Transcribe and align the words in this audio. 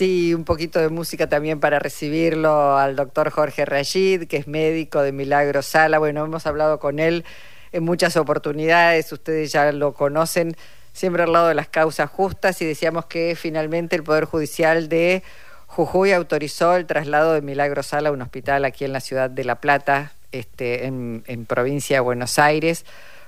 Sí, 0.00 0.32
un 0.32 0.44
poquito 0.44 0.80
de 0.80 0.88
música 0.88 1.28
también 1.28 1.60
para 1.60 1.78
recibirlo 1.78 2.78
al 2.78 2.96
doctor 2.96 3.28
Jorge 3.28 3.66
Rashid, 3.66 4.28
que 4.28 4.38
es 4.38 4.46
médico 4.46 5.02
de 5.02 5.12
Milagro 5.12 5.60
Sala. 5.60 5.98
Bueno, 5.98 6.24
hemos 6.24 6.46
hablado 6.46 6.78
con 6.78 6.98
él 6.98 7.22
en 7.70 7.84
muchas 7.84 8.16
oportunidades, 8.16 9.12
ustedes 9.12 9.52
ya 9.52 9.70
lo 9.72 9.92
conocen, 9.92 10.56
siempre 10.94 11.24
al 11.24 11.34
lado 11.34 11.48
de 11.48 11.54
las 11.54 11.68
causas 11.68 12.08
justas 12.08 12.62
y 12.62 12.64
decíamos 12.64 13.04
que 13.04 13.36
finalmente 13.36 13.94
el 13.94 14.02
Poder 14.02 14.24
Judicial 14.24 14.88
de 14.88 15.22
Jujuy 15.66 16.12
autorizó 16.12 16.76
el 16.76 16.86
traslado 16.86 17.34
de 17.34 17.42
Milagro 17.42 17.82
Sala 17.82 18.08
a 18.08 18.12
un 18.12 18.22
hospital 18.22 18.64
aquí 18.64 18.86
en 18.86 18.94
la 18.94 19.00
ciudad 19.00 19.28
de 19.28 19.44
La 19.44 19.60
Plata, 19.60 20.14
este, 20.32 20.86
en, 20.86 21.44
provincia 21.46 21.98
de 21.98 22.00
Buenos 22.00 22.38
Aires 22.38 22.86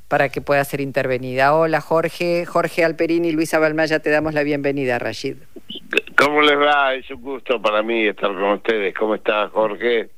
para 0.08 0.30
que 0.30 0.40
pueda 0.40 0.64
ser 0.64 0.80
intervenida. 0.80 1.54
Hola 1.54 1.82
Jorge, 1.82 2.46
Jorge 2.46 2.82
Alperini 2.82 3.28
y 3.28 3.32
Luisa 3.32 3.58
Balmaya, 3.58 3.98
te 3.98 4.08
damos 4.08 4.32
la 4.32 4.42
bienvenida, 4.42 4.98
Rashid. 4.98 5.36
¿Cómo 6.22 6.40
les 6.42 6.56
va? 6.56 6.94
Es 6.94 7.10
un 7.10 7.20
gusto 7.20 7.60
para 7.60 7.82
mí 7.82 8.06
estar 8.06 8.30
con 8.30 8.52
ustedes. 8.52 8.94
¿Cómo 8.94 9.16
está 9.16 9.48
Jorge? 9.48 10.10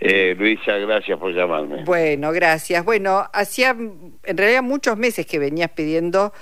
Eh, 0.00 0.34
Luisa, 0.36 0.76
gracias 0.76 1.18
por 1.18 1.32
llamarme. 1.32 1.84
Bueno, 1.84 2.32
gracias. 2.32 2.84
Bueno, 2.84 3.28
hacía 3.32 3.70
en 3.70 4.36
realidad 4.36 4.62
muchos 4.62 4.96
meses 4.96 5.24
que 5.24 5.38
venías 5.38 5.70
pidiendo 5.70 6.32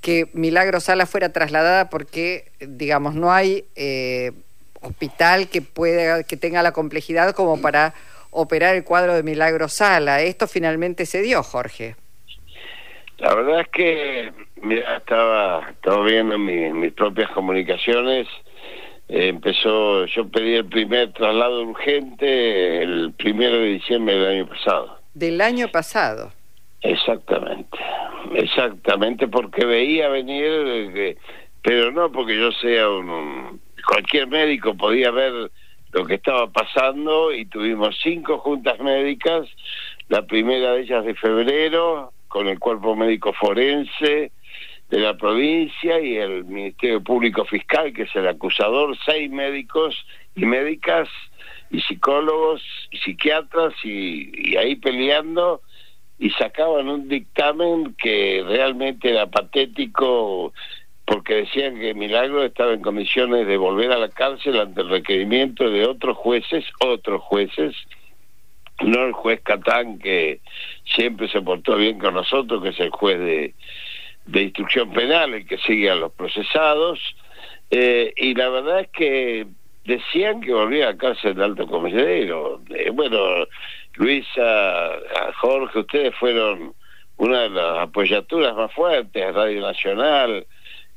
que 0.00 0.28
Milagro 0.32 0.80
Sala 0.80 1.06
fuera 1.06 1.32
trasladada 1.32 1.88
porque, 1.88 2.50
digamos, 2.60 3.14
no 3.14 3.32
hay 3.32 3.64
eh, 3.76 4.32
hospital 4.80 5.48
que 5.48 5.62
pueda, 5.62 6.24
que 6.24 6.36
tenga 6.36 6.62
la 6.62 6.72
complejidad 6.72 7.32
como 7.32 7.60
para 7.60 7.94
operar 8.30 8.74
el 8.74 8.82
cuadro 8.82 9.14
de 9.14 9.22
Milagro 9.22 9.68
Sala. 9.68 10.20
Esto 10.20 10.48
finalmente 10.48 11.06
se 11.06 11.22
dio, 11.22 11.42
Jorge. 11.42 11.94
La 13.18 13.34
verdad 13.34 13.60
es 13.60 13.68
que, 13.68 14.32
mira, 14.60 14.96
estaba, 14.96 15.70
estaba 15.70 16.04
viendo 16.04 16.36
mis 16.38 16.92
propias 16.92 17.30
comunicaciones. 17.30 18.26
Eh, 19.14 19.28
empezó, 19.28 20.06
yo 20.06 20.26
pedí 20.28 20.54
el 20.54 20.64
primer 20.64 21.12
traslado 21.12 21.62
urgente 21.62 22.82
el 22.82 23.12
primero 23.12 23.58
de 23.58 23.66
diciembre 23.66 24.18
del 24.18 24.40
año 24.40 24.48
pasado. 24.48 24.98
Del 25.14 25.40
año 25.40 25.68
pasado. 25.68 26.32
Exactamente, 26.80 27.78
exactamente, 28.34 29.28
porque 29.28 29.64
veía 29.64 30.08
venir, 30.08 30.42
eh, 30.96 31.16
pero 31.62 31.92
no 31.92 32.10
porque 32.10 32.36
yo 32.36 32.50
sea 32.60 32.90
un, 32.90 33.60
cualquier 33.86 34.26
médico 34.26 34.74
podía 34.74 35.12
ver 35.12 35.48
lo 35.92 36.04
que 36.04 36.14
estaba 36.14 36.50
pasando 36.50 37.32
y 37.32 37.44
tuvimos 37.44 37.96
cinco 38.02 38.38
juntas 38.38 38.80
médicas, 38.80 39.46
la 40.08 40.26
primera 40.26 40.72
de 40.72 40.80
ellas 40.80 41.04
de 41.04 41.14
febrero, 41.14 42.12
con 42.26 42.48
el 42.48 42.58
cuerpo 42.58 42.96
médico 42.96 43.32
forense 43.32 44.32
de 44.90 45.00
la 45.00 45.16
provincia 45.16 46.00
y 46.00 46.16
el 46.16 46.44
Ministerio 46.44 47.02
Público 47.02 47.44
Fiscal, 47.44 47.92
que 47.92 48.02
es 48.02 48.14
el 48.14 48.28
acusador, 48.28 48.96
seis 49.04 49.30
médicos 49.30 50.06
y 50.36 50.44
médicas 50.44 51.08
y 51.70 51.80
psicólogos 51.80 52.62
y 52.90 52.98
psiquiatras 52.98 53.72
y, 53.82 54.56
ahí 54.56 54.76
peleando 54.76 55.62
y 56.18 56.30
sacaban 56.30 56.88
un 56.88 57.08
dictamen 57.08 57.94
que 57.94 58.44
realmente 58.46 59.10
era 59.10 59.26
patético 59.26 60.52
porque 61.06 61.34
decían 61.34 61.78
que 61.78 61.92
Milagro 61.92 62.44
estaba 62.44 62.72
en 62.72 62.80
condiciones 62.80 63.46
de 63.46 63.56
volver 63.56 63.92
a 63.92 63.98
la 63.98 64.08
cárcel 64.08 64.58
ante 64.58 64.82
el 64.82 64.88
requerimiento 64.88 65.68
de 65.70 65.86
otros 65.86 66.16
jueces, 66.16 66.64
otros 66.80 67.20
jueces, 67.22 67.74
no 68.82 69.04
el 69.04 69.12
juez 69.12 69.40
Catán 69.42 69.98
que 69.98 70.40
siempre 70.84 71.28
se 71.28 71.42
portó 71.42 71.76
bien 71.76 71.98
con 71.98 72.14
nosotros, 72.14 72.62
que 72.62 72.70
es 72.70 72.80
el 72.80 72.90
juez 72.90 73.18
de, 73.18 73.54
de 74.26 74.42
instrucción 74.42 74.92
penal, 74.92 75.34
el 75.34 75.46
que 75.46 75.58
sigue 75.58 75.90
a 75.90 75.94
los 75.94 76.12
procesados, 76.12 77.00
eh, 77.70 78.12
y 78.16 78.34
la 78.34 78.48
verdad 78.48 78.80
es 78.80 78.88
que 78.88 79.46
decían 79.84 80.40
que 80.40 80.52
volvía 80.52 80.90
a 80.90 80.96
cárcel 80.96 81.34
de 81.34 81.44
alto 81.44 81.66
comisario. 81.66 82.60
Eh, 82.70 82.90
bueno, 82.90 83.46
Luisa, 83.94 84.92
Jorge, 85.40 85.80
ustedes 85.80 86.14
fueron 86.16 86.74
una 87.16 87.42
de 87.42 87.50
las 87.50 87.78
apoyaturas 87.80 88.54
más 88.56 88.72
fuertes, 88.72 89.34
Radio 89.34 89.60
Nacional, 89.60 90.46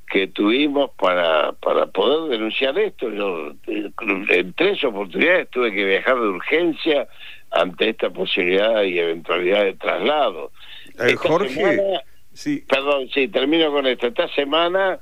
que 0.10 0.28
tuvimos 0.28 0.92
para, 0.92 1.52
para 1.54 1.88
poder 1.88 2.32
denunciar 2.32 2.78
esto. 2.80 3.12
Yo 3.12 3.52
eh, 3.68 3.92
en 4.30 4.54
tres 4.54 4.84
oportunidades 4.84 5.50
tuve 5.50 5.74
que 5.74 5.84
viajar 5.84 6.16
de 6.16 6.28
urgencia 6.28 7.08
ante 7.52 7.90
esta 7.90 8.10
posibilidad 8.10 8.84
y 8.84 9.00
eventualidad 9.00 9.64
de 9.64 9.74
traslado. 9.74 10.52
Eh, 11.00 11.16
Jorge, 11.16 12.00
sí. 12.38 12.64
perdón, 12.68 13.10
sí, 13.14 13.28
termino 13.28 13.72
con 13.72 13.86
esto. 13.88 14.08
Esta 14.08 14.28
semana 14.30 15.00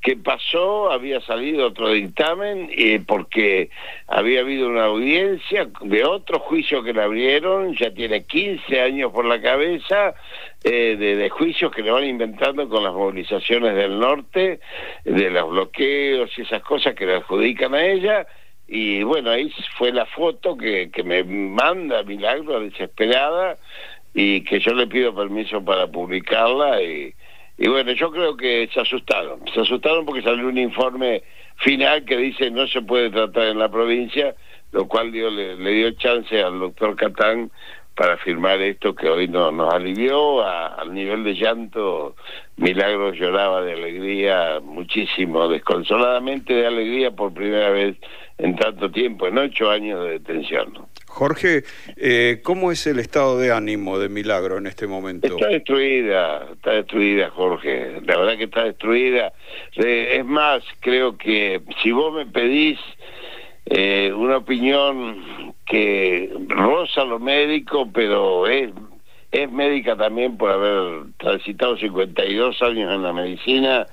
que 0.00 0.16
pasó 0.16 0.92
había 0.92 1.20
salido 1.22 1.66
otro 1.66 1.90
dictamen 1.90 2.70
eh, 2.76 3.02
porque 3.04 3.70
había 4.06 4.40
habido 4.40 4.68
una 4.68 4.84
audiencia 4.84 5.68
de 5.80 6.04
otro 6.04 6.38
juicio 6.38 6.82
que 6.84 6.92
le 6.92 7.02
abrieron, 7.02 7.74
ya 7.74 7.90
tiene 7.92 8.24
15 8.24 8.80
años 8.80 9.12
por 9.12 9.24
la 9.24 9.40
cabeza, 9.40 10.14
eh, 10.62 10.96
de, 10.96 11.16
de, 11.16 11.28
juicios 11.28 11.72
que 11.72 11.82
le 11.82 11.90
van 11.90 12.04
inventando 12.04 12.68
con 12.68 12.84
las 12.84 12.92
movilizaciones 12.92 13.74
del 13.74 13.98
norte, 13.98 14.60
de 15.04 15.30
los 15.30 15.50
bloqueos 15.50 16.30
y 16.38 16.42
esas 16.42 16.62
cosas 16.62 16.94
que 16.94 17.06
le 17.06 17.16
adjudican 17.16 17.74
a 17.74 17.84
ella 17.84 18.26
y 18.68 19.04
bueno, 19.04 19.30
ahí 19.30 19.52
fue 19.78 19.92
la 19.92 20.06
foto 20.06 20.56
que, 20.56 20.90
que 20.90 21.04
me 21.04 21.22
manda 21.22 22.02
Milagro 22.02 22.60
desesperada 22.60 23.56
y 24.18 24.40
que 24.40 24.60
yo 24.60 24.72
le 24.72 24.86
pido 24.86 25.14
permiso 25.14 25.62
para 25.62 25.86
publicarla 25.86 26.80
y, 26.80 27.12
y 27.58 27.68
bueno, 27.68 27.92
yo 27.92 28.10
creo 28.10 28.34
que 28.34 28.66
se 28.72 28.80
asustaron, 28.80 29.40
se 29.52 29.60
asustaron 29.60 30.06
porque 30.06 30.22
salió 30.22 30.48
un 30.48 30.56
informe 30.56 31.22
final 31.56 32.02
que 32.06 32.16
dice 32.16 32.50
no 32.50 32.66
se 32.66 32.80
puede 32.80 33.10
tratar 33.10 33.48
en 33.48 33.58
la 33.58 33.68
provincia, 33.68 34.34
lo 34.72 34.88
cual 34.88 35.12
dio, 35.12 35.28
le, 35.28 35.56
le 35.56 35.70
dio 35.70 35.90
chance 35.92 36.42
al 36.42 36.58
doctor 36.58 36.96
Catán 36.96 37.50
para 37.94 38.16
firmar 38.16 38.58
esto 38.62 38.94
que 38.94 39.06
hoy 39.06 39.28
no, 39.28 39.52
nos 39.52 39.72
alivió 39.72 40.42
al 40.42 40.94
nivel 40.94 41.22
de 41.22 41.34
llanto. 41.34 42.16
Milagros 42.56 43.18
lloraba 43.18 43.60
de 43.60 43.74
alegría 43.74 44.60
muchísimo, 44.62 45.46
desconsoladamente 45.48 46.54
de 46.54 46.66
alegría 46.66 47.10
por 47.10 47.34
primera 47.34 47.68
vez 47.68 47.96
en 48.38 48.56
tanto 48.56 48.90
tiempo, 48.90 49.26
en 49.26 49.36
ocho 49.36 49.70
años 49.70 50.04
de 50.04 50.12
detención. 50.12 50.86
Jorge, 51.16 51.64
eh, 51.96 52.40
¿cómo 52.42 52.70
es 52.70 52.86
el 52.86 52.98
estado 52.98 53.38
de 53.38 53.50
ánimo 53.50 53.98
de 53.98 54.10
Milagro 54.10 54.58
en 54.58 54.66
este 54.66 54.86
momento? 54.86 55.26
Está 55.26 55.48
destruida, 55.48 56.46
está 56.52 56.72
destruida, 56.72 57.30
Jorge. 57.30 58.02
La 58.04 58.18
verdad 58.18 58.36
que 58.36 58.44
está 58.44 58.64
destruida. 58.64 59.32
Eh, 59.76 60.18
es 60.18 60.26
más, 60.26 60.62
creo 60.80 61.16
que 61.16 61.62
si 61.82 61.90
vos 61.90 62.12
me 62.12 62.26
pedís 62.26 62.78
eh, 63.64 64.12
una 64.14 64.36
opinión 64.36 65.54
que 65.64 66.30
roza 66.48 67.02
lo 67.04 67.18
médico, 67.18 67.88
pero 67.90 68.46
es, 68.46 68.70
es 69.32 69.50
médica 69.50 69.96
también 69.96 70.36
por 70.36 70.50
haber 70.50 71.06
transitado 71.16 71.78
52 71.78 72.60
años 72.60 72.94
en 72.94 73.02
la 73.02 73.14
medicina. 73.14 73.86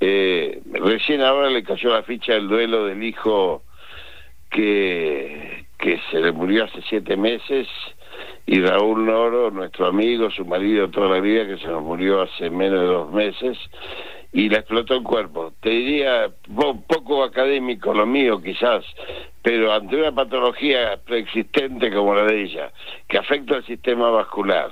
Eh, 0.00 0.60
recién 0.72 1.20
ahora 1.20 1.50
le 1.50 1.62
cayó 1.62 1.90
la 1.92 2.02
ficha 2.02 2.32
del 2.32 2.48
duelo 2.48 2.86
del 2.86 3.04
hijo 3.04 3.62
que, 4.50 5.63
que 5.84 6.00
se 6.10 6.18
le 6.18 6.32
murió 6.32 6.64
hace 6.64 6.80
siete 6.88 7.14
meses 7.14 7.68
y 8.46 8.58
Raúl 8.58 9.04
Noro, 9.04 9.50
nuestro 9.50 9.86
amigo, 9.86 10.30
su 10.30 10.46
marido 10.46 10.88
toda 10.88 11.10
la 11.10 11.20
vida, 11.20 11.46
que 11.46 11.58
se 11.58 11.66
nos 11.66 11.82
murió 11.82 12.22
hace 12.22 12.48
menos 12.48 12.80
de 12.80 12.86
dos 12.86 13.12
meses, 13.12 13.58
y 14.32 14.48
le 14.48 14.56
explotó 14.56 14.94
el 14.94 15.02
cuerpo. 15.02 15.52
Te 15.60 15.68
diría, 15.68 16.30
poco 16.86 17.22
académico 17.22 17.92
lo 17.92 18.06
mío 18.06 18.40
quizás, 18.42 18.82
pero 19.42 19.74
ante 19.74 19.96
una 19.96 20.10
patología 20.10 20.98
preexistente 21.04 21.92
como 21.92 22.14
la 22.14 22.24
de 22.24 22.44
ella, 22.44 22.72
que 23.06 23.18
afecta 23.18 23.56
al 23.56 23.66
sistema 23.66 24.08
vascular, 24.08 24.70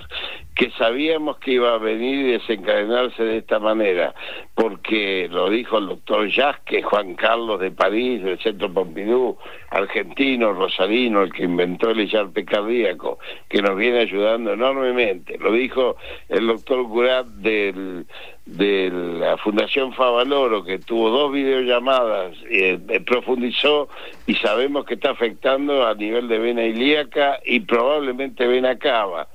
que 0.55 0.71
sabíamos 0.73 1.39
que 1.39 1.53
iba 1.53 1.75
a 1.75 1.79
venir 1.79 2.27
y 2.27 2.33
desencadenarse 2.33 3.23
de 3.23 3.39
esta 3.39 3.59
manera, 3.59 4.15
porque 4.55 5.29
lo 5.31 5.49
dijo 5.49 5.79
el 5.79 5.89
doctor 5.89 6.31
Jasque, 6.31 6.83
Juan 6.83 7.15
Carlos 7.15 7.59
de 7.59 7.71
París, 7.71 8.23
del 8.23 8.39
Centro 8.39 8.73
Pompidou, 8.73 9.39
argentino, 9.71 10.53
rosarino, 10.53 11.22
el 11.22 11.33
que 11.33 11.45
inventó 11.45 11.91
el 11.91 12.07
IARPE 12.07 12.45
cardíaco, 12.45 13.19
que 13.49 13.63
nos 13.63 13.77
viene 13.77 14.01
ayudando 14.01 14.53
enormemente. 14.53 15.39
Lo 15.39 15.53
dijo 15.53 15.97
el 16.28 16.47
doctor 16.47 16.87
Curat 16.87 17.27
del, 17.27 18.05
de 18.45 18.91
la 18.93 19.39
Fundación 19.39 19.95
Favaloro, 19.95 20.65
que 20.65 20.78
tuvo 20.78 21.09
dos 21.09 21.33
videollamadas, 21.33 22.37
eh, 22.51 22.78
profundizó 23.07 23.89
y 24.27 24.34
sabemos 24.34 24.84
que 24.84 24.95
está 24.95 25.13
afectando 25.13 25.87
a 25.87 25.95
nivel 25.95 26.28
de 26.28 26.39
vena 26.39 26.65
ilíaca 26.65 27.41
y 27.45 27.60
probablemente 27.60 28.47
vena 28.47 28.78
cava 28.78 29.28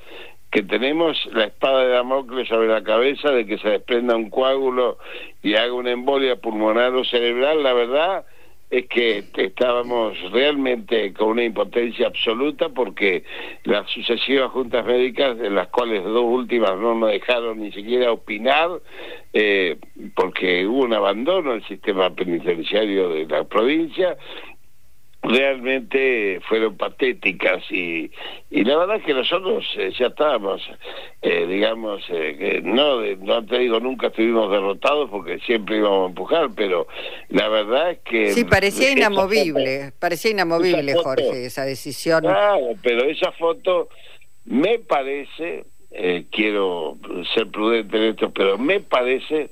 que 0.51 0.63
tenemos 0.63 1.17
la 1.33 1.45
espada 1.45 1.83
de 1.83 1.89
Damocles 1.89 2.47
sobre 2.47 2.67
la 2.67 2.83
cabeza 2.83 3.31
de 3.31 3.45
que 3.45 3.57
se 3.57 3.69
desprenda 3.69 4.15
un 4.15 4.29
coágulo 4.29 4.97
y 5.43 5.55
haga 5.55 5.73
una 5.73 5.91
embolia 5.91 6.37
pulmonar 6.37 6.93
o 6.95 7.03
cerebral, 7.03 7.63
la 7.63 7.73
verdad 7.73 8.25
es 8.69 8.85
que 8.87 9.23
estábamos 9.37 10.19
realmente 10.31 11.13
con 11.13 11.29
una 11.29 11.43
impotencia 11.45 12.07
absoluta 12.07 12.67
porque 12.69 13.23
las 13.63 13.89
sucesivas 13.89 14.51
juntas 14.51 14.85
médicas, 14.85 15.37
de 15.37 15.49
las 15.49 15.69
cuales 15.69 16.03
dos 16.03 16.25
últimas 16.25 16.77
no 16.77 16.95
nos 16.95 17.11
dejaron 17.11 17.61
ni 17.61 17.71
siquiera 17.71 18.11
opinar, 18.11 18.69
eh, 19.31 19.77
porque 20.15 20.67
hubo 20.67 20.83
un 20.83 20.93
abandono 20.93 21.53
del 21.53 21.63
sistema 21.65 22.09
penitenciario 22.13 23.09
de 23.09 23.25
la 23.25 23.45
provincia, 23.45 24.17
realmente 25.23 26.39
fueron 26.47 26.77
patéticas 26.77 27.63
y, 27.71 28.11
y 28.49 28.63
la 28.63 28.77
verdad 28.77 28.97
es 28.97 29.03
que 29.03 29.13
nosotros 29.13 29.65
eh, 29.77 29.91
ya 29.97 30.07
estábamos, 30.07 30.61
eh, 31.21 31.45
digamos, 31.47 32.03
eh, 32.09 32.61
no, 32.63 33.01
no 33.01 33.45
te 33.45 33.59
digo 33.59 33.79
nunca 33.79 34.07
estuvimos 34.07 34.51
derrotados 34.51 35.09
porque 35.09 35.39
siempre 35.39 35.77
íbamos 35.77 36.05
a 36.05 36.09
empujar, 36.09 36.49
pero 36.55 36.87
la 37.29 37.47
verdad 37.49 37.91
es 37.91 37.99
que... 37.99 38.33
Sí, 38.33 38.45
parecía 38.45 38.91
inamovible, 38.91 39.91
parecía 39.99 40.31
inamovible, 40.31 40.93
Jorge, 40.95 41.45
esa 41.45 41.65
decisión. 41.65 42.21
Claro, 42.21 42.75
pero 42.81 43.03
esa 43.03 43.31
foto 43.33 43.89
me 44.45 44.79
parece, 44.79 45.65
quiero 46.31 46.97
ser 47.33 47.47
prudente 47.47 47.97
en 47.97 48.03
esto, 48.03 48.31
pero 48.31 48.57
me 48.57 48.79
parece 48.79 49.49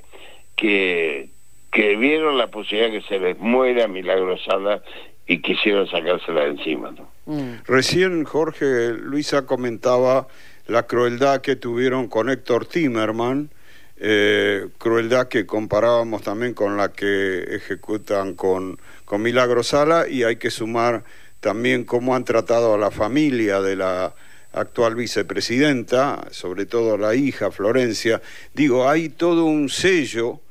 que 0.56 1.30
que 1.76 1.98
vieron 1.98 2.38
la 2.38 2.48
posibilidad 2.48 2.90
que 2.90 3.06
se 3.06 3.20
les 3.20 3.38
muera 3.38 3.90
Milagro 3.90 4.38
Sala 4.38 4.82
y 5.28 5.42
quisieron 5.42 5.88
sacársela 5.88 6.42
de 6.42 6.50
encima. 6.52 6.92
¿no? 6.92 7.10
Mm. 7.26 7.64
Recién 7.66 8.24
Jorge 8.26 8.94
Luisa 8.94 9.46
comentaba 9.46 10.28
la 10.68 10.84
crueldad 10.84 11.42
que 11.42 11.56
tuvieron 11.56 12.08
con 12.08 12.30
Héctor 12.30 12.66
Timerman, 12.66 13.50
eh, 13.98 14.68
crueldad 14.78 15.28
que 15.28 15.46
comparábamos 15.46 16.22
también 16.22 16.54
con 16.54 16.78
la 16.78 16.92
que 16.92 17.56
ejecutan 17.56 18.34
con, 18.34 18.78
con 19.06 19.22
Milagro 19.22 19.64
Sala 19.64 20.08
y 20.10 20.24
hay 20.24 20.36
que 20.36 20.52
sumar 20.52 21.04
también 21.40 21.86
cómo 21.86 22.16
han 22.16 22.26
tratado 22.26 22.74
a 22.74 22.78
la 22.78 22.92
familia 22.92 23.62
de 23.62 23.76
la 23.76 24.14
actual 24.52 24.96
vicepresidenta, 24.96 26.26
sobre 26.32 26.66
todo 26.66 26.98
la 26.98 27.14
hija 27.16 27.52
Florencia. 27.52 28.22
Digo, 28.54 28.90
hay 28.90 29.10
todo 29.10 29.46
un 29.46 29.70
sello 29.70 30.42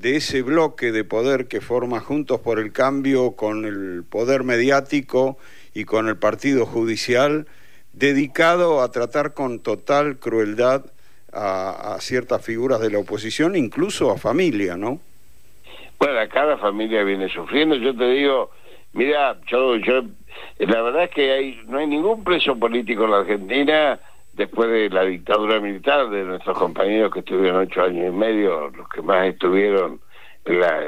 de 0.00 0.16
ese 0.16 0.42
bloque 0.42 0.92
de 0.92 1.02
poder 1.02 1.48
que 1.48 1.60
forma 1.60 1.98
Juntos 1.98 2.40
por 2.40 2.60
el 2.60 2.72
Cambio 2.72 3.32
con 3.32 3.64
el 3.64 4.04
poder 4.08 4.44
mediático 4.44 5.38
y 5.74 5.84
con 5.84 6.08
el 6.08 6.16
partido 6.16 6.66
judicial, 6.66 7.46
dedicado 7.92 8.80
a 8.80 8.92
tratar 8.92 9.34
con 9.34 9.60
total 9.60 10.18
crueldad 10.18 10.84
a, 11.32 11.96
ciertas 12.00 12.44
figuras 12.44 12.80
de 12.80 12.90
la 12.90 12.98
oposición, 12.98 13.56
incluso 13.56 14.10
a 14.10 14.18
familia, 14.18 14.76
¿no? 14.76 15.00
Bueno, 15.98 16.20
cada 16.32 16.56
familia 16.58 17.02
viene 17.02 17.28
sufriendo. 17.28 17.74
Yo 17.74 17.94
te 17.94 18.08
digo, 18.08 18.50
mira, 18.92 19.36
yo, 19.48 19.76
yo, 19.76 20.02
la 20.58 20.82
verdad 20.82 21.04
es 21.04 21.10
que 21.10 21.32
hay, 21.32 21.60
no 21.66 21.78
hay 21.78 21.88
ningún 21.88 22.22
preso 22.22 22.56
político 22.56 23.04
en 23.04 23.10
la 23.10 23.18
Argentina 23.18 24.00
después 24.38 24.70
de 24.70 24.88
la 24.88 25.04
dictadura 25.04 25.60
militar, 25.60 26.08
de 26.10 26.22
nuestros 26.22 26.56
compañeros 26.56 27.12
que 27.12 27.18
estuvieron 27.18 27.62
ocho 27.62 27.82
años 27.82 28.06
y 28.06 28.16
medio, 28.16 28.68
los 28.70 28.88
que 28.88 29.02
más 29.02 29.26
estuvieron 29.26 30.00
en, 30.44 30.60
la, 30.60 30.80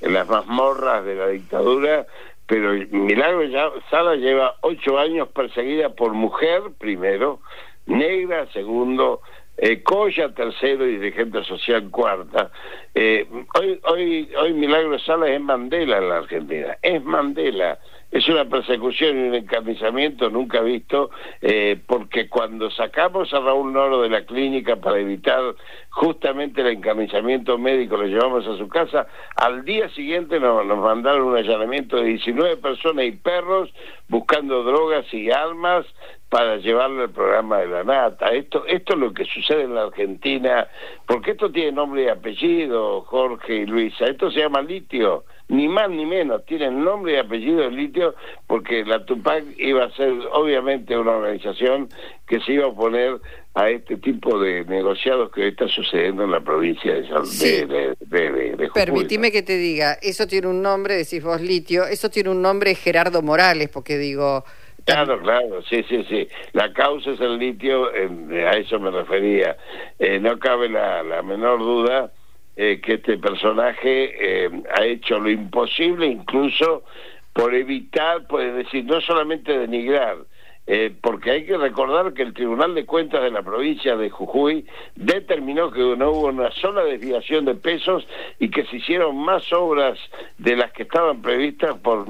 en 0.00 0.12
las 0.12 0.28
mazmorras 0.28 1.04
de 1.04 1.14
la 1.14 1.28
dictadura, 1.28 2.06
pero 2.46 2.72
Milagro 2.90 3.42
Sala 3.88 4.16
lleva 4.16 4.56
ocho 4.62 4.98
años 4.98 5.28
perseguida 5.28 5.90
por 5.90 6.12
mujer, 6.12 6.62
primero, 6.78 7.40
negra, 7.86 8.46
segundo, 8.52 9.20
eh, 9.56 9.82
Coya, 9.82 10.34
tercero, 10.34 10.84
y 10.84 10.98
dirigente 10.98 11.44
social, 11.44 11.88
cuarta. 11.90 12.50
Eh, 12.94 13.26
hoy, 13.54 13.80
hoy, 13.84 14.28
hoy 14.40 14.52
Milagro 14.54 14.98
Sala 14.98 15.28
es 15.30 15.40
Mandela 15.40 15.98
en 15.98 16.08
la 16.08 16.16
Argentina, 16.16 16.76
es 16.82 17.02
Mandela 17.04 17.78
es 18.10 18.26
una 18.28 18.46
persecución 18.46 19.18
y 19.18 19.28
un 19.28 19.34
encarnizamiento 19.34 20.30
nunca 20.30 20.60
visto, 20.62 21.10
eh, 21.42 21.78
porque 21.86 22.28
cuando 22.28 22.70
sacamos 22.70 23.32
a 23.34 23.40
Raúl 23.40 23.72
Noro 23.72 24.00
de 24.00 24.08
la 24.08 24.24
clínica 24.24 24.76
para 24.76 24.98
evitar 24.98 25.54
justamente 25.90 26.62
el 26.62 26.68
encarnizamiento 26.68 27.58
médico, 27.58 27.96
lo 27.96 28.06
llevamos 28.06 28.46
a 28.46 28.56
su 28.56 28.68
casa, 28.68 29.06
al 29.36 29.64
día 29.64 29.88
siguiente 29.90 30.40
nos, 30.40 30.64
nos 30.64 30.78
mandaron 30.78 31.22
un 31.22 31.36
allanamiento 31.36 31.96
de 31.98 32.04
19 32.04 32.56
personas 32.56 33.04
y 33.04 33.12
perros 33.12 33.70
buscando 34.08 34.62
drogas 34.62 35.12
y 35.12 35.30
armas 35.30 35.84
para 36.28 36.56
llevarle 36.56 37.04
al 37.04 37.10
programa 37.10 37.58
de 37.58 37.68
la 37.68 37.84
nata. 37.84 38.28
Esto, 38.28 38.66
esto 38.66 38.94
es 38.94 38.98
lo 38.98 39.12
que 39.12 39.24
sucede 39.24 39.62
en 39.62 39.74
la 39.74 39.84
Argentina, 39.84 40.68
porque 41.06 41.32
esto 41.32 41.50
tiene 41.50 41.72
nombre 41.72 42.04
y 42.04 42.08
apellido, 42.08 43.02
Jorge 43.02 43.56
y 43.56 43.66
Luisa, 43.66 44.06
esto 44.06 44.30
se 44.30 44.40
llama 44.40 44.62
litio 44.62 45.24
ni 45.48 45.66
más 45.66 45.88
ni 45.88 46.04
menos, 46.04 46.44
tienen 46.44 46.84
nombre 46.84 47.14
y 47.14 47.16
apellido 47.16 47.60
de 47.60 47.70
litio 47.70 48.14
porque 48.46 48.84
la 48.84 49.04
Tupac 49.06 49.44
iba 49.56 49.84
a 49.84 49.90
ser 49.92 50.12
obviamente 50.32 50.96
una 50.96 51.12
organización 51.12 51.88
que 52.26 52.38
se 52.40 52.52
iba 52.52 52.66
a 52.66 52.68
oponer 52.68 53.18
a 53.54 53.70
este 53.70 53.96
tipo 53.96 54.38
de 54.38 54.64
negociados 54.66 55.32
que 55.32 55.48
está 55.48 55.66
sucediendo 55.66 56.24
en 56.24 56.32
la 56.32 56.40
provincia 56.40 56.92
de, 56.94 57.06
sí. 57.24 57.64
de, 57.64 58.70
Permitime 58.74 59.32
que 59.32 59.42
te 59.42 59.56
diga, 59.56 59.94
eso 60.02 60.26
tiene 60.26 60.48
un 60.48 60.60
nombre, 60.60 60.94
decís 60.94 61.22
vos 61.22 61.40
litio, 61.40 61.86
eso 61.86 62.10
tiene 62.10 62.28
un 62.28 62.42
nombre 62.42 62.74
Gerardo 62.74 63.22
Morales, 63.22 63.70
porque 63.70 63.96
digo... 63.96 64.44
Claro, 64.88 65.20
claro, 65.20 65.60
sí, 65.68 65.84
sí, 65.86 66.02
sí. 66.08 66.26
La 66.54 66.72
causa 66.72 67.10
es 67.10 67.20
el 67.20 67.36
litio, 67.38 67.90
a 67.90 68.52
eso 68.56 68.80
me 68.80 68.90
refería. 68.90 69.54
Eh, 69.98 70.18
no 70.18 70.38
cabe 70.38 70.70
la, 70.70 71.02
la 71.02 71.20
menor 71.22 71.58
duda 71.58 72.10
eh, 72.56 72.80
que 72.80 72.94
este 72.94 73.18
personaje 73.18 74.46
eh, 74.46 74.50
ha 74.74 74.86
hecho 74.86 75.18
lo 75.20 75.28
imposible 75.28 76.06
incluso 76.06 76.84
por 77.34 77.54
evitar, 77.54 78.26
puede 78.28 78.50
decir, 78.54 78.86
no 78.86 78.98
solamente 79.02 79.58
denigrar, 79.58 80.16
eh, 80.70 80.94
porque 81.00 81.30
hay 81.30 81.46
que 81.46 81.56
recordar 81.56 82.12
que 82.12 82.20
el 82.20 82.34
Tribunal 82.34 82.74
de 82.74 82.84
Cuentas 82.84 83.22
de 83.22 83.30
la 83.30 83.40
provincia 83.40 83.96
de 83.96 84.10
Jujuy 84.10 84.66
determinó 84.96 85.70
que 85.70 85.80
no 85.96 86.10
hubo 86.10 86.26
una 86.26 86.50
sola 86.50 86.84
desviación 86.84 87.46
de 87.46 87.54
pesos 87.54 88.06
y 88.38 88.50
que 88.50 88.66
se 88.66 88.76
hicieron 88.76 89.16
más 89.16 89.50
obras 89.54 89.98
de 90.36 90.56
las 90.56 90.70
que 90.72 90.82
estaban 90.82 91.22
previstas 91.22 91.74
por, 91.78 92.04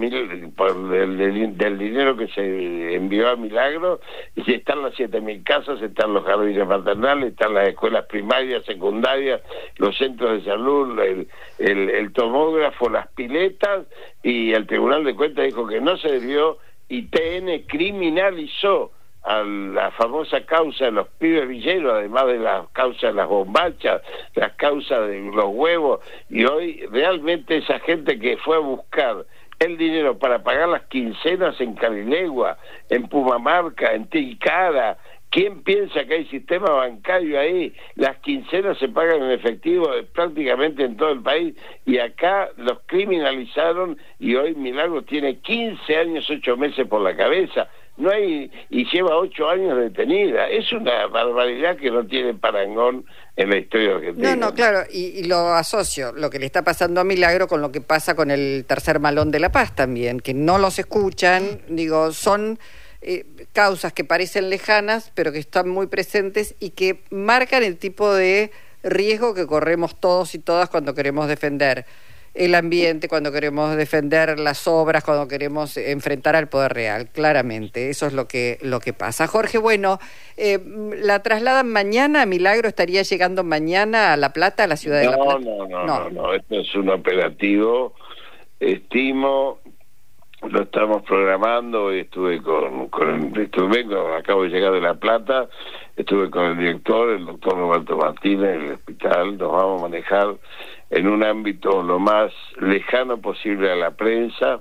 por 0.56 0.88
del, 0.88 1.78
dinero 1.78 2.16
que 2.16 2.26
se 2.34 2.96
envió 2.96 3.28
a 3.28 3.36
Milagro. 3.36 4.00
Y 4.34 4.54
están 4.54 4.82
las 4.82 4.96
siete 4.96 5.20
mil 5.20 5.44
casas, 5.44 5.80
están 5.80 6.12
los 6.12 6.24
jardines 6.24 6.66
maternales, 6.66 7.30
están 7.30 7.54
las 7.54 7.68
escuelas 7.68 8.06
primarias, 8.06 8.64
secundarias, 8.64 9.40
los 9.76 9.96
centros 9.96 10.32
de 10.32 10.50
salud, 10.50 10.98
el, 10.98 11.28
el 11.60 12.12
tomógrafo, 12.12 12.88
las 12.88 13.06
piletas. 13.12 13.86
Y 14.24 14.52
el 14.52 14.66
Tribunal 14.66 15.04
de 15.04 15.14
Cuentas 15.14 15.44
dijo 15.44 15.64
que 15.68 15.80
no 15.80 15.96
se 15.96 16.18
debió 16.18 16.58
y 16.88 17.02
TN 17.02 17.66
criminalizó 17.66 18.92
a 19.24 19.42
la 19.42 19.90
famosa 19.90 20.44
causa 20.46 20.86
de 20.86 20.92
los 20.92 21.08
pibes 21.18 21.46
villeros, 21.46 21.92
además 21.92 22.26
de 22.26 22.38
la 22.38 22.66
causa 22.72 23.08
de 23.08 23.12
las 23.12 23.28
bombachas, 23.28 24.00
las 24.34 24.52
causas 24.52 25.08
de 25.08 25.20
los 25.20 25.46
huevos, 25.48 26.00
y 26.30 26.44
hoy 26.44 26.86
realmente 26.90 27.58
esa 27.58 27.78
gente 27.80 28.18
que 28.18 28.36
fue 28.38 28.56
a 28.56 28.60
buscar 28.60 29.26
el 29.58 29.76
dinero 29.76 30.18
para 30.18 30.42
pagar 30.42 30.68
las 30.68 30.82
quincenas 30.84 31.60
en 31.60 31.74
Calilegua, 31.74 32.58
en 32.88 33.08
Pumamarca, 33.08 33.92
en 33.92 34.06
Tilcara, 34.08 34.96
¿Quién 35.30 35.62
piensa 35.62 36.04
que 36.06 36.14
hay 36.14 36.26
sistema 36.26 36.70
bancario 36.70 37.38
ahí? 37.38 37.74
Las 37.96 38.16
quincenas 38.18 38.78
se 38.78 38.88
pagan 38.88 39.22
en 39.22 39.32
efectivo 39.32 39.90
prácticamente 40.14 40.84
en 40.84 40.96
todo 40.96 41.12
el 41.12 41.22
país 41.22 41.54
y 41.84 41.98
acá 41.98 42.48
los 42.56 42.78
criminalizaron 42.86 43.98
y 44.18 44.34
hoy 44.36 44.54
Milagro 44.54 45.02
tiene 45.02 45.38
15 45.38 45.96
años, 45.96 46.30
8 46.30 46.56
meses 46.56 46.86
por 46.88 47.02
la 47.02 47.14
cabeza. 47.14 47.68
No 47.98 48.10
hay 48.10 48.50
y 48.70 48.84
lleva 48.90 49.18
8 49.18 49.50
años 49.50 49.76
detenida. 49.76 50.48
Es 50.48 50.72
una 50.72 51.08
barbaridad 51.08 51.76
que 51.76 51.90
no 51.90 52.06
tiene 52.06 52.32
parangón 52.32 53.04
en 53.36 53.50
la 53.50 53.58
historia 53.58 53.96
argentina. 53.96 54.34
No, 54.34 54.46
no, 54.46 54.54
claro, 54.54 54.86
y, 54.90 55.24
lo 55.24 55.52
asocio, 55.52 56.12
lo 56.12 56.30
que 56.30 56.38
le 56.38 56.46
está 56.46 56.62
pasando 56.62 57.00
a 57.00 57.04
Milagro 57.04 57.48
con 57.48 57.60
lo 57.60 57.70
que 57.70 57.80
pasa 57.82 58.14
con 58.14 58.30
el 58.30 58.64
tercer 58.66 58.98
malón 58.98 59.30
de 59.30 59.40
La 59.40 59.52
Paz 59.52 59.74
también, 59.74 60.20
que 60.20 60.32
no 60.32 60.58
los 60.58 60.78
escuchan, 60.78 61.60
digo, 61.68 62.12
son 62.12 62.58
eh, 63.00 63.24
causas 63.52 63.92
que 63.92 64.04
parecen 64.04 64.50
lejanas, 64.50 65.12
pero 65.14 65.32
que 65.32 65.38
están 65.38 65.68
muy 65.68 65.86
presentes 65.86 66.54
y 66.58 66.70
que 66.70 67.00
marcan 67.10 67.62
el 67.62 67.76
tipo 67.76 68.12
de 68.12 68.50
riesgo 68.82 69.34
que 69.34 69.46
corremos 69.46 69.98
todos 69.98 70.34
y 70.34 70.38
todas 70.38 70.68
cuando 70.68 70.94
queremos 70.94 71.28
defender 71.28 71.86
el 72.34 72.54
ambiente, 72.54 73.08
cuando 73.08 73.32
queremos 73.32 73.76
defender 73.76 74.38
las 74.38 74.68
obras, 74.68 75.02
cuando 75.04 75.26
queremos 75.26 75.76
enfrentar 75.76 76.36
al 76.36 76.48
poder 76.48 76.72
real, 76.72 77.08
claramente. 77.08 77.90
Eso 77.90 78.06
es 78.06 78.12
lo 78.12 78.28
que, 78.28 78.58
lo 78.62 78.80
que 78.80 78.92
pasa. 78.92 79.26
Jorge, 79.26 79.58
bueno, 79.58 79.98
eh, 80.36 80.58
¿la 81.00 81.22
trasladan 81.22 81.68
mañana? 81.68 82.26
¿Milagro 82.26 82.68
estaría 82.68 83.02
llegando 83.02 83.42
mañana 83.42 84.12
a 84.12 84.16
La 84.16 84.32
Plata, 84.32 84.64
a 84.64 84.66
la 84.66 84.76
ciudad 84.76 85.00
de 85.00 85.06
La 85.06 85.16
Plata? 85.16 85.38
No, 85.40 85.66
no, 85.66 85.86
no, 85.86 86.10
no, 86.10 86.34
esto 86.34 86.60
es 86.60 86.74
un 86.74 86.90
operativo, 86.90 87.94
estimo, 88.60 89.58
lo 90.42 90.62
estamos 90.62 91.02
programando, 91.02 91.90
estuve 91.90 92.40
con, 92.42 92.88
con 92.88 93.36
estuve, 93.38 93.86
acabo 94.16 94.44
de 94.44 94.50
llegar 94.50 94.72
de 94.72 94.80
La 94.80 94.94
Plata, 94.94 95.48
estuve 95.96 96.30
con 96.30 96.44
el 96.44 96.58
director, 96.58 97.10
el 97.10 97.26
doctor 97.26 97.56
Roberto 97.56 97.96
Martínez, 97.96 98.56
en 98.56 98.62
el 98.66 98.72
hospital, 98.72 99.36
nos 99.36 99.52
vamos 99.52 99.80
a 99.80 99.88
manejar 99.88 100.36
en 100.90 101.08
un 101.08 101.24
ámbito 101.24 101.82
lo 101.82 101.98
más 101.98 102.32
lejano 102.60 103.18
posible 103.20 103.70
a 103.70 103.76
la 103.76 103.90
prensa, 103.90 104.60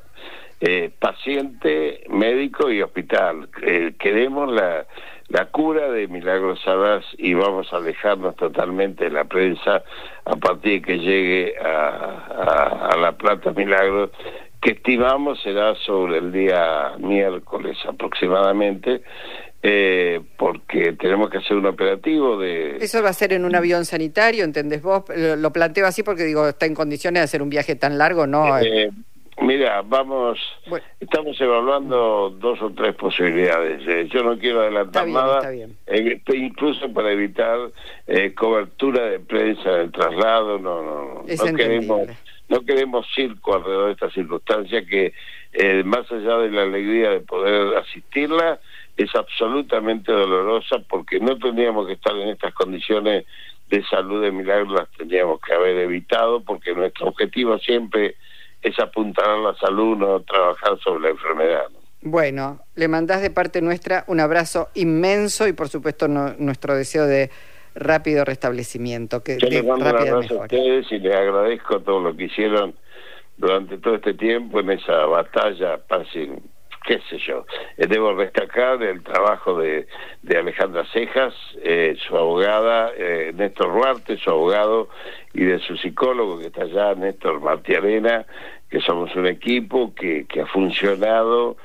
eh, 0.60 0.89
paciente, 1.00 2.03
médico 2.10 2.72
y 2.72 2.81
hospital. 2.81 3.48
Eh, 3.62 3.93
queremos 4.00 4.51
la, 4.51 4.86
la 5.29 5.46
cura 5.46 5.91
de 5.91 6.07
Milagros 6.07 6.62
Salas 6.63 7.05
y 7.17 7.34
vamos 7.34 7.72
a 7.72 7.77
alejarnos 7.77 8.36
totalmente 8.38 9.05
de 9.05 9.12
la 9.12 9.25
prensa 9.25 9.84
a 10.25 10.36
partir 10.38 10.81
de 10.81 10.81
que 10.81 11.00
llegue 11.00 11.55
a, 11.60 12.89
a, 12.91 12.98
La 12.98 13.12
Plata 13.13 13.51
Milagros, 13.51 14.12
que 14.61 14.71
estimamos 14.71 15.41
será 15.41 15.75
sobre 15.75 16.17
el 16.19 16.31
día 16.31 16.93
miércoles 16.99 17.77
aproximadamente. 17.87 19.01
Eh, 19.63 20.21
porque 20.37 20.93
tenemos 20.93 21.31
que 21.31 21.39
hacer 21.39 21.57
un 21.57 21.65
operativo 21.65 22.37
de... 22.37 22.77
Eso 22.77 23.01
va 23.01 23.09
a 23.09 23.13
ser 23.13 23.33
en 23.33 23.43
un 23.43 23.55
avión 23.55 23.85
sanitario, 23.85 24.43
¿entendés 24.43 24.83
vos? 24.83 25.03
Lo, 25.09 25.51
planteo 25.51 25.87
así 25.87 26.03
porque 26.03 26.23
digo, 26.23 26.47
está 26.47 26.67
en 26.67 26.75
condiciones 26.75 27.21
de 27.21 27.23
hacer 27.23 27.41
un 27.41 27.49
viaje 27.49 27.75
tan 27.75 27.97
largo, 27.97 28.27
¿no? 28.27 28.57
Eh, 28.59 28.91
Mira, 29.39 29.84
vamos, 29.84 30.39
estamos 31.00 31.39
evaluando 31.39 32.32
dos 32.39 32.60
o 32.60 32.72
tres 32.72 32.96
posibilidades. 32.96 33.88
Eh, 33.88 34.10
yo 34.12 34.24
no 34.24 34.38
quiero 34.38 34.62
adelantar 34.62 35.08
nada, 35.08 35.53
eh, 35.53 36.22
incluso 36.34 36.91
para 36.91 37.12
evitar 37.12 37.58
eh, 38.08 38.34
cobertura 38.34 39.06
de 39.06 39.20
prensa 39.20 39.74
del 39.74 39.91
traslado. 39.91 40.58
No, 40.58 40.82
no, 40.82 41.24
no 41.24 41.56
queremos, 41.56 42.08
no 42.50 42.62
queremos 42.62 43.06
circo 43.13 43.56
alrededor 43.56 43.88
de 43.88 43.91
esta 43.94 44.10
circunstancia 44.10 44.84
que, 44.86 45.13
más 45.86 46.12
allá 46.12 46.39
de 46.39 46.50
la 46.50 46.63
alegría 46.63 47.12
de 47.12 47.20
poder 47.20 47.77
asistirla, 47.77 48.60
es 48.98 49.13
absolutamente 49.15 50.12
dolorosa 50.12 50.79
porque 50.89 51.20
no 51.20 51.38
tendríamos 51.38 51.86
que 51.86 51.94
estar 51.94 52.15
en 52.15 52.29
estas 52.29 52.56
condiciones 52.56 53.25
de 53.70 53.84
salud 53.86 54.24
de 54.24 54.32
milagro, 54.32 54.74
las 54.74 54.89
tendríamos 54.98 55.39
que 55.41 55.53
haber 55.53 55.77
evitado 55.77 56.41
porque 56.41 56.74
nuestro 56.74 57.08
objetivo 57.08 57.60
siempre 57.60 58.15
es 58.61 58.79
apuntar 58.79 59.29
a 59.29 59.37
la 59.37 59.55
salud, 59.55 59.97
no 59.97 60.19
trabajar 60.21 60.77
sobre 60.83 61.01
la 61.01 61.09
enfermedad. 61.09 61.67
Bueno, 62.01 62.59
le 62.75 62.87
mandás 62.87 63.21
de 63.21 63.31
parte 63.31 63.61
nuestra 63.61 64.03
un 64.07 64.19
abrazo 64.19 64.69
inmenso 64.75 65.47
y 65.47 65.53
por 65.53 65.67
supuesto 65.69 66.07
nuestro 66.07 66.75
deseo 66.75 67.05
de 67.05 67.31
rápido 67.75 68.23
restablecimiento. 68.25 69.23
Que, 69.23 69.37
Yo 69.37 69.47
les 69.47 69.65
mando 69.65 69.85
un 69.85 69.95
abrazo 69.95 70.41
a 70.41 70.43
ustedes 70.43 70.91
y 70.91 70.99
les 70.99 71.15
agradezco 71.15 71.79
todo 71.81 71.99
lo 72.01 72.15
que 72.15 72.25
hicieron 72.25 72.75
durante 73.37 73.77
todo 73.77 73.95
este 73.95 74.13
tiempo 74.13 74.59
en 74.59 74.71
esa 74.71 75.05
batalla 75.05 75.79
fácil 75.87 76.41
qué 76.88 77.01
sé 77.10 77.17
yo. 77.20 77.46
Eh, 77.77 77.86
debo 77.86 78.15
destacar 78.15 78.82
el 78.82 79.03
trabajo 79.03 79.60
de, 79.60 79.88
de 80.24 80.38
Alejandra 80.38 80.86
Cejas, 80.94 81.34
eh, 81.62 81.96
su 82.08 82.17
abogada, 82.17 82.91
eh, 82.98 83.34
Néstor 83.36 83.74
Ruarte, 83.74 84.17
su 84.17 84.29
abogado, 84.29 84.88
y 85.34 85.44
de 85.44 85.60
su 85.60 85.75
psicólogo 85.75 86.39
que 86.39 86.48
está 86.48 86.63
allá, 86.63 86.96
Néstor 86.96 87.41
Martiarena, 87.41 88.25
que 88.70 88.79
somos 88.79 89.13
un 89.15 89.27
equipo 89.27 89.94
que, 89.94 90.25
ha 90.41 90.46
funcionado 90.46 91.58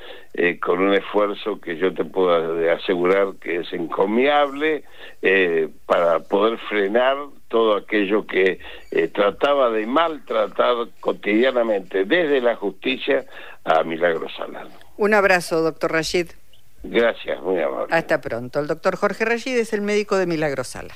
con 0.61 0.81
un 0.81 0.95
esfuerzo 0.95 1.61
que 1.61 1.76
yo 1.76 1.93
te 1.93 2.05
puedo 2.05 2.33
asegurar 2.73 3.35
que 3.41 3.57
es 3.57 3.73
encomiable 3.73 4.85
para 5.85 6.21
poder 6.21 6.59
frenar 6.59 7.17
todo 7.49 7.76
aquello 7.76 8.25
que 8.25 8.61
trataba 9.12 9.71
de 9.71 9.85
maltratar 9.85 10.88
cotidianamente 11.00 12.05
desde 12.05 12.41
la 12.41 12.55
justicia 12.55 13.25
a 13.64 13.83
Milagros 13.83 14.33
Salano. 14.37 14.82
Un 15.02 15.14
abrazo, 15.14 15.62
doctor 15.62 15.90
Rashid. 15.90 16.28
Gracias, 16.85 17.42
muy 17.42 17.61
amable. 17.61 17.92
Hasta 17.92 18.21
pronto. 18.21 18.61
El 18.61 18.68
doctor 18.68 18.94
Jorge 18.94 19.25
Rashid 19.25 19.59
es 19.59 19.73
el 19.73 19.80
médico 19.80 20.16
de 20.16 20.26
Milagrosala. 20.26 20.94